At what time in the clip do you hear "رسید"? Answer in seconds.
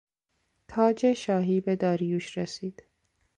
2.37-2.83